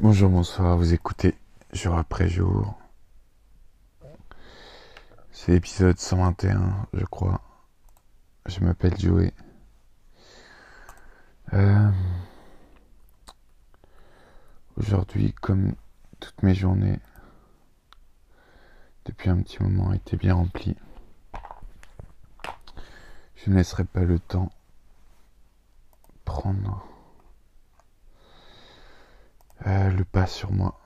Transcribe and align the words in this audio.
Bonjour, 0.00 0.30
bonsoir, 0.30 0.76
vous 0.76 0.94
écoutez 0.94 1.34
jour 1.72 1.98
après 1.98 2.28
jour. 2.28 2.78
C'est 5.32 5.50
l'épisode 5.50 5.98
121, 5.98 6.86
je 6.92 7.04
crois. 7.04 7.40
Je 8.46 8.60
m'appelle 8.60 8.96
Joey. 8.96 9.32
Euh, 11.52 11.90
Aujourd'hui, 14.76 15.32
comme 15.32 15.74
toutes 16.20 16.44
mes 16.44 16.54
journées, 16.54 17.00
depuis 19.04 19.30
un 19.30 19.42
petit 19.42 19.60
moment, 19.60 19.92
étaient 19.92 20.16
bien 20.16 20.34
remplies. 20.34 20.76
Je 23.34 23.50
ne 23.50 23.56
laisserai 23.56 23.82
pas 23.82 24.04
le 24.04 24.20
temps 24.20 24.52
prendre 26.24 26.86
le 29.64 30.04
pas 30.04 30.26
sur 30.26 30.52
moi. 30.52 30.80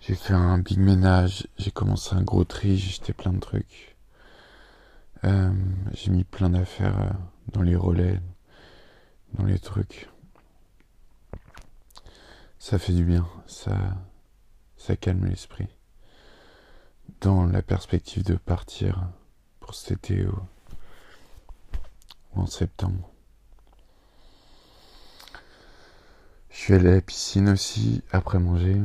J'ai 0.00 0.14
fait 0.14 0.34
un 0.34 0.58
big 0.58 0.78
ménage, 0.78 1.46
j'ai 1.56 1.70
commencé 1.70 2.14
un 2.14 2.22
gros 2.22 2.44
tri, 2.44 2.76
j'ai 2.76 2.90
jeté 2.90 3.12
plein 3.12 3.32
de 3.32 3.40
trucs. 3.40 3.96
Euh, 5.24 5.52
j'ai 5.92 6.10
mis 6.10 6.24
plein 6.24 6.50
d'affaires 6.50 7.00
euh, 7.00 7.10
dans 7.52 7.62
les 7.62 7.76
relais, 7.76 8.20
dans 9.34 9.44
les 9.44 9.58
trucs. 9.58 10.10
Ça 12.58 12.78
fait 12.78 12.92
du 12.92 13.04
bien, 13.04 13.26
ça 13.46 14.96
calme 15.00 15.24
l'esprit. 15.24 15.68
Dans 17.20 17.46
la 17.46 17.62
perspective 17.62 18.24
de 18.24 18.34
partir 18.36 19.08
pour 19.60 19.74
cet 19.74 19.92
été 19.92 20.26
ou 20.26 20.34
en 22.34 22.46
septembre. 22.46 23.13
Je 26.54 26.60
suis 26.60 26.74
allé 26.74 26.88
à 26.88 26.94
la 26.94 27.00
piscine 27.00 27.48
aussi 27.48 28.00
après 28.12 28.38
manger. 28.38 28.80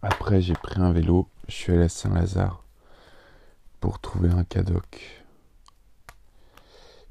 Après, 0.00 0.40
j'ai 0.40 0.54
pris 0.54 0.80
un 0.80 0.90
vélo. 0.90 1.28
Je 1.48 1.54
suis 1.54 1.72
allé 1.72 1.82
à 1.82 1.88
Saint-Lazare 1.90 2.64
pour 3.78 4.00
trouver 4.00 4.30
un 4.30 4.42
cadoc. 4.42 5.22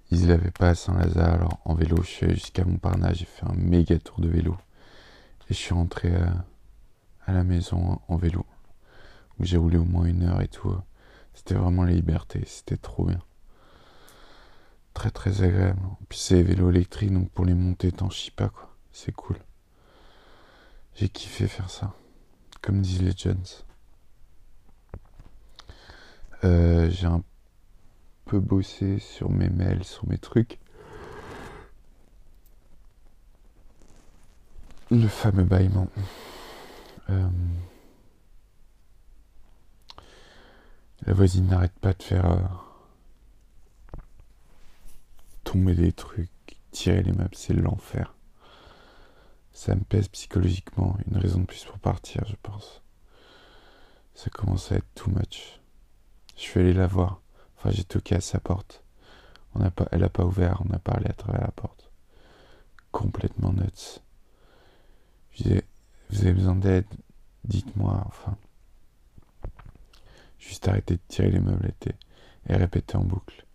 Ils 0.10 0.28
l'avaient 0.28 0.50
pas 0.50 0.70
à 0.70 0.76
Saint-Lazare, 0.76 1.36
alors 1.36 1.60
en 1.64 1.76
vélo, 1.76 1.98
je 2.02 2.08
suis 2.08 2.26
allé 2.26 2.34
jusqu'à 2.34 2.66
Montparnasse. 2.66 3.20
J'ai 3.20 3.26
fait 3.26 3.46
un 3.46 3.54
méga 3.54 4.00
tour 4.00 4.20
de 4.20 4.28
vélo. 4.28 4.58
Et 5.48 5.54
je 5.54 5.60
suis 5.60 5.76
rentré 5.76 6.12
à, 7.28 7.32
la 7.32 7.44
maison 7.44 8.02
en 8.08 8.18
vélo. 8.18 8.48
Où 9.40 9.46
j'ai 9.46 9.58
roulé 9.58 9.78
au 9.78 9.86
moins 9.86 10.06
une 10.06 10.24
heure 10.24 10.42
et 10.42 10.48
tout. 10.48 10.76
C'était 11.36 11.54
vraiment 11.54 11.84
la 11.84 11.94
liberté. 11.94 12.42
C'était 12.48 12.78
trop 12.78 13.06
bien 13.06 13.20
très 14.96 15.12
très 15.12 15.44
agréable. 15.44 15.82
Puis 16.10 16.18
c'est 16.18 16.42
vélo 16.42 16.72
électrique, 16.72 17.14
donc 17.14 17.30
pour 17.30 17.46
les 17.46 17.54
monter, 17.54 17.92
t'en 17.92 18.10
chies 18.10 18.32
pas 18.32 18.50
quoi. 18.50 18.76
C'est 18.92 19.12
cool. 19.12 19.38
J'ai 20.96 21.10
kiffé 21.10 21.48
faire 21.48 21.70
ça. 21.70 21.94
Comme 22.62 22.82
les 22.82 22.98
Legends. 23.00 23.64
Euh, 26.44 26.90
j'ai 26.90 27.08
un 27.08 27.22
peu 28.26 28.40
bossé 28.40 28.98
sur 29.00 29.30
mes 29.30 29.50
mails, 29.50 29.84
sur 29.84 30.08
mes 30.08 30.18
trucs. 30.18 30.58
Le 34.90 35.08
fameux 35.08 35.44
bâillement. 35.44 35.90
Euh, 37.10 37.30
la 41.06 41.14
voisine 41.14 41.48
n'arrête 41.48 41.78
pas 41.82 41.94
de 41.94 42.02
faire. 42.02 42.26
Euh, 42.32 42.65
tomber 45.56 45.74
des 45.74 45.94
trucs, 45.94 46.60
tirer 46.72 47.02
les 47.02 47.14
meubles, 47.14 47.34
c'est 47.34 47.54
l'enfer. 47.54 48.14
Ça 49.54 49.74
me 49.74 49.86
pèse 49.86 50.10
psychologiquement, 50.10 50.98
une 51.08 51.16
raison 51.16 51.40
de 51.40 51.46
plus 51.46 51.64
pour 51.64 51.80
partir, 51.80 52.26
je 52.28 52.36
pense. 52.44 52.82
Ça 54.16 54.30
commence 54.30 54.74
à 54.74 54.76
être 54.76 54.94
too 54.96 55.10
much. 55.12 55.62
Je 56.36 56.42
suis 56.42 56.60
allé 56.60 56.74
la 56.74 56.88
voir. 56.88 57.22
Enfin, 57.56 57.72
j'ai 57.72 57.86
toqué 57.86 58.16
à 58.16 58.22
sa 58.22 58.42
porte. 58.42 58.84
On 59.54 59.62
a 59.62 59.72
pas, 59.72 59.88
elle 59.94 60.04
a 60.04 60.10
pas 60.10 60.26
ouvert, 60.26 60.62
on 60.70 60.74
a 60.74 60.80
parlé 60.80 61.08
à 61.08 61.14
travers 61.14 61.44
la 61.44 61.52
porte. 61.52 61.90
Complètement 62.92 63.54
nuts. 63.54 64.02
Je 65.32 65.44
disais, 65.44 65.64
vous 66.10 66.22
avez 66.22 66.34
besoin 66.34 66.56
d'aide? 66.56 66.88
Dites-moi, 67.46 68.04
enfin. 68.08 68.36
Juste 70.38 70.68
arrêter 70.68 70.96
de 70.96 71.02
tirer 71.08 71.32
les 71.32 71.40
meubles 71.40 71.72
et 72.50 72.56
répéter 72.58 72.98
en 72.98 73.06
boucle. 73.06 73.46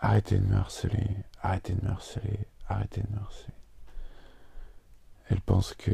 Arrêtez 0.00 0.38
de 0.38 0.46
me 0.46 0.56
harceler, 0.56 1.08
arrêtez 1.42 1.74
de 1.74 1.84
me 1.84 1.90
harceler, 1.90 2.46
arrêtez 2.68 3.02
de 3.02 3.10
me 3.10 3.20
harceler. 3.20 3.54
Elle 5.28 5.40
pense 5.40 5.74
que, 5.74 5.92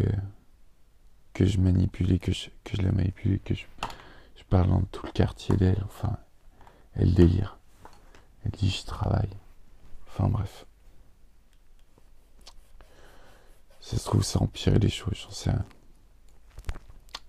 que 1.32 1.46
je 1.46 1.58
manipule 1.58 2.18
que 2.18 2.32
je, 2.32 2.50
que 2.64 2.76
je 2.76 2.82
la 2.82 2.92
manipule 2.92 3.40
que 3.40 3.54
je, 3.54 3.64
je 4.36 4.44
parle 4.44 4.68
dans 4.68 4.82
tout 4.82 5.06
le 5.06 5.12
quartier 5.12 5.56
d'elle. 5.56 5.82
Enfin, 5.86 6.18
elle 6.94 7.14
délire. 7.14 7.58
Elle 8.44 8.52
dit 8.52 8.70
je 8.70 8.84
travaille. 8.84 9.30
Enfin 10.06 10.28
bref. 10.28 10.66
Ça 13.80 13.98
se 13.98 14.04
trouve, 14.04 14.22
ça 14.22 14.40
empirer 14.42 14.78
les 14.78 14.88
choses, 14.90 15.18
j'en 15.24 15.30
sais 15.30 15.50
rien. 15.50 15.66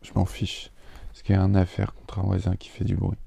Je 0.01 0.11
m'en 0.13 0.25
fiche. 0.25 0.71
Parce 1.07 1.21
qu'il 1.21 1.35
y 1.35 1.37
a 1.37 1.41
un 1.41 1.55
affaire 1.55 1.93
contre 1.93 2.19
un 2.19 2.23
voisin 2.23 2.55
qui 2.55 2.69
fait 2.69 2.85
du 2.85 2.95
bruit. 2.95 3.17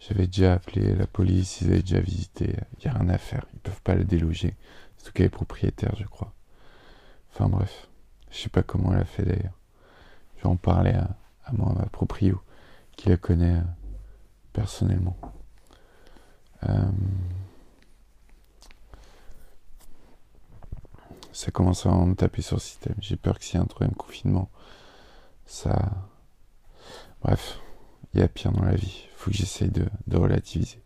J'avais 0.00 0.26
déjà 0.26 0.54
appelé 0.54 0.94
la 0.94 1.06
police, 1.06 1.60
ils 1.60 1.68
avaient 1.68 1.82
déjà 1.82 2.00
visité. 2.00 2.56
Il 2.78 2.88
n'y 2.88 2.94
a 2.94 2.98
rien 2.98 3.08
à 3.10 3.18
faire. 3.18 3.46
Ils 3.52 3.60
peuvent 3.60 3.82
pas 3.82 3.94
le 3.94 4.04
déloger. 4.04 4.56
C'est 4.96 5.06
tout 5.06 5.12
cas 5.12 5.22
les 5.22 5.28
propriétaires, 5.28 5.94
je 5.96 6.04
crois. 6.04 6.32
Enfin 7.32 7.48
bref. 7.48 7.88
Je 8.30 8.38
sais 8.38 8.48
pas 8.48 8.62
comment 8.62 8.92
elle 8.92 9.00
a 9.00 9.04
fait 9.04 9.24
d'ailleurs. 9.24 9.58
Je 10.36 10.42
vais 10.42 10.48
en 10.48 10.56
parler 10.56 10.92
à, 10.92 11.16
à 11.44 11.52
moi, 11.52 11.70
à 11.70 11.74
ma 11.74 11.86
proprio, 11.86 12.40
qui 12.96 13.08
la 13.10 13.16
connaît 13.16 13.56
euh, 13.56 13.62
personnellement. 14.52 15.16
Euh, 16.68 16.90
ça 21.32 21.50
commence 21.50 21.86
à 21.86 21.90
me 21.90 22.14
taper 22.14 22.42
sur 22.42 22.56
le 22.56 22.60
système. 22.60 22.96
J'ai 23.00 23.16
peur 23.16 23.38
que 23.38 23.44
s'il 23.44 23.56
y 23.56 23.58
a 23.58 23.62
un 23.62 23.66
troisième 23.66 23.96
confinement, 23.96 24.50
ça. 25.46 25.90
Bref, 27.22 27.58
il 28.14 28.20
y 28.20 28.22
a 28.22 28.28
pire 28.28 28.52
dans 28.52 28.64
la 28.64 28.74
vie 28.74 29.06
faut 29.20 29.30
que 29.30 29.36
j'essaye 29.36 29.70
de, 29.70 30.16
relativiser. 30.16 30.82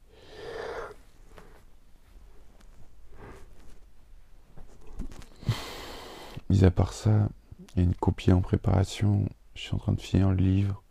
Mis 6.51 6.65
à 6.65 6.71
part 6.73 6.93
ça, 6.93 7.29
il 7.75 7.79
y 7.79 7.81
a 7.81 7.85
une 7.85 7.95
copie 7.95 8.33
en 8.33 8.41
préparation. 8.41 9.29
Je 9.55 9.61
suis 9.61 9.75
en 9.75 9.79
train 9.79 9.93
de 9.93 10.01
finir 10.01 10.31
le 10.31 10.37
livre. 10.37 10.83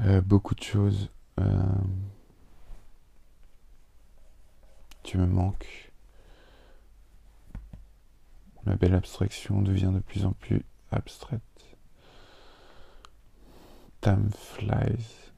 Euh, 0.00 0.20
beaucoup 0.20 0.56
de 0.56 0.62
choses. 0.62 1.08
Euh, 1.38 1.62
tu 5.04 5.18
me 5.18 5.26
manques. 5.26 5.92
Ma 8.66 8.74
belle 8.74 8.94
abstraction 8.94 9.62
devient 9.62 9.92
de 9.94 10.00
plus 10.00 10.24
en 10.24 10.32
plus 10.32 10.64
abstraite. 10.90 11.49
Time 14.00 14.30
flies. 14.32 15.30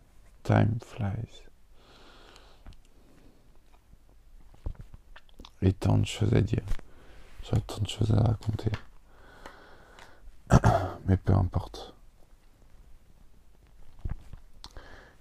Time 0.45 0.79
flies. 0.85 1.43
Et 5.63 5.73
tant 5.73 5.99
de 5.99 6.07
choses 6.07 6.33
à 6.35 6.41
dire. 6.41 6.65
J'aurais 7.45 7.61
tant 7.61 7.83
de 7.83 7.89
choses 7.89 8.13
à 8.13 8.21
raconter. 8.21 8.71
Mais 11.07 11.17
peu 11.17 11.35
importe. 11.35 11.95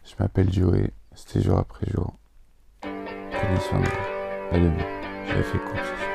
Je 0.05 0.13
m'appelle 0.19 0.51
Joey. 0.51 0.91
C'était 1.15 1.41
jour 1.41 1.57
après 1.59 1.87
jour. 1.91 2.13
Prenez 2.81 3.59
soin 3.59 3.79
de 3.79 3.85
vous. 3.85 4.55
Allez, 4.55 4.71
je 5.27 5.35
l'ai 5.35 5.43
fait 5.43 6.10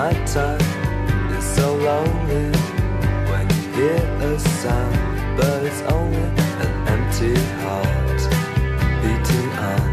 court. 0.00 0.12
nighttime 0.14 0.60
is 1.36 1.44
so 1.44 1.74
lonely 1.74 2.50
when 3.30 3.46
you 3.50 3.62
hear 3.76 4.02
a 4.28 4.38
sound, 4.38 5.36
but 5.36 5.62
it's 5.64 5.82
only 5.82 6.26
an 6.64 6.72
empty 6.94 7.34
heart 7.62 8.20
beating 9.02 9.50
on 9.70 9.88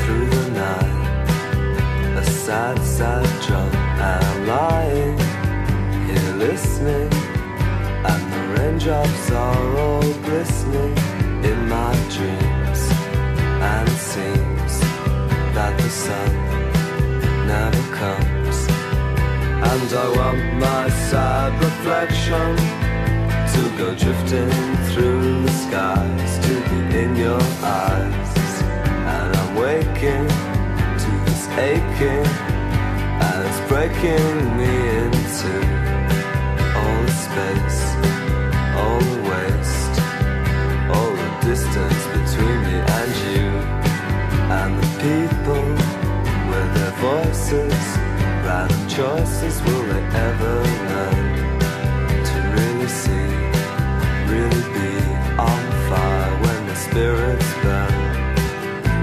through 0.00 0.26
the 0.36 0.50
night. 0.50 2.18
A 2.18 2.24
sad, 2.24 2.78
sad 2.82 3.26
drum. 3.46 3.70
I'm 4.12 4.46
lying 4.46 5.18
here 6.06 6.32
listening, 6.46 7.12
and 8.10 8.22
the 8.32 8.42
raindrops 8.54 9.30
are 9.30 9.76
all 9.78 10.12
glistening 10.28 10.96
in 11.44 11.68
my 11.68 11.94
dreams. 12.16 12.80
And 13.70 13.88
it 13.88 14.02
seems 14.14 14.80
that 15.54 15.76
the 15.78 15.90
sun 15.90 16.32
never 17.46 17.96
comes. 17.96 18.39
And 19.72 19.92
I 19.92 20.08
want 20.18 20.58
my 20.58 20.88
sad 20.90 21.52
reflection 21.62 22.56
to 23.54 23.62
go 23.78 23.94
drifting 23.94 24.50
through 24.90 25.42
the 25.42 25.52
skies, 25.52 26.38
to 26.44 26.54
be 26.68 26.98
in 26.98 27.14
your 27.14 27.40
eyes. 27.62 28.32
And 29.14 29.36
I'm 29.36 29.54
waking 29.54 30.26
to 31.02 31.10
this 31.24 31.46
aching, 31.70 32.26
and 33.26 33.38
it's 33.46 33.60
breaking 33.70 34.56
me 34.58 34.99
choices. 49.40 49.62
Will 49.62 49.82
they 49.82 50.02
ever 50.18 50.54
learn 50.90 52.24
to 52.24 52.36
really 52.56 52.88
see, 52.88 53.30
really 54.32 54.64
be 54.74 54.90
on 55.38 55.62
fire 55.88 56.32
when 56.42 56.66
the 56.66 56.74
spirits 56.74 57.52
burn? 57.62 57.94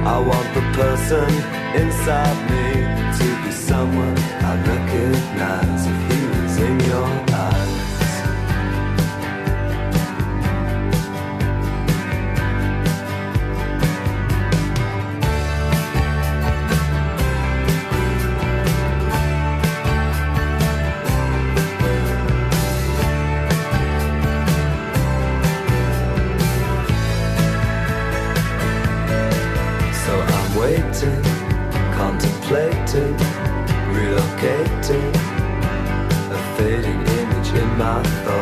I 0.06 0.20
want 0.20 0.48
the 0.54 0.62
person 0.74 1.30
inside 1.76 2.38
me 2.50 2.57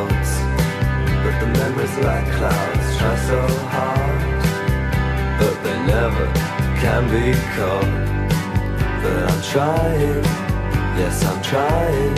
thoughts. 0.08 0.40
But 1.24 1.40
the 1.40 1.48
memories 1.48 1.98
like 1.98 2.26
clouds 2.34 2.98
try 2.98 3.16
so 3.28 3.42
hard, 3.76 4.22
but 5.40 5.56
they 5.64 5.78
never 5.86 6.26
can 6.82 7.04
be 7.10 7.34
caught. 7.56 7.92
But 9.02 9.32
I'm 9.32 9.42
trying, 9.42 10.24
yes 11.00 11.24
I'm 11.26 11.42
trying, 11.42 12.16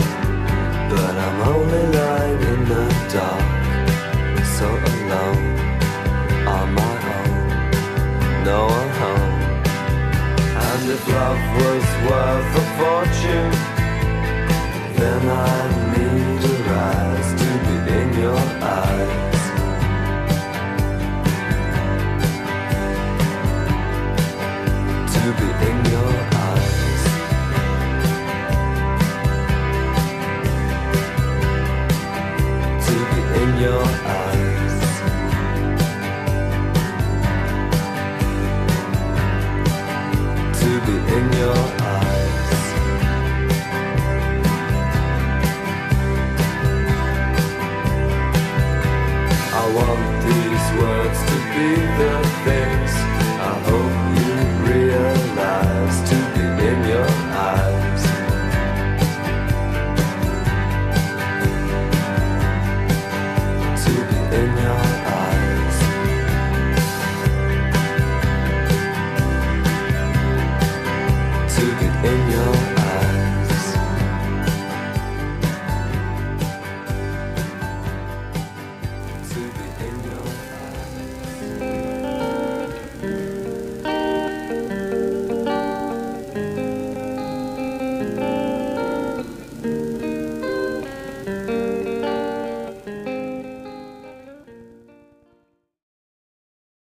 but 0.90 1.14
I'm 1.24 1.38
only 1.54 1.84
lying 1.98 2.40
in 2.52 2.60
the 2.72 2.84
dark, 3.12 4.44
so 4.56 4.66
alone 4.90 5.44
on 6.46 6.74
my 6.74 6.94
own 7.16 7.34
no 8.44 8.66
one 8.66 8.90
home. 9.00 9.34
And 10.66 10.90
if 10.90 11.02
love 11.08 11.42
was 11.60 11.86
worth 12.06 12.60
a 12.62 12.66
fortune, 12.78 13.52
then 14.96 15.87
be 51.58 51.74
there. 51.98 52.07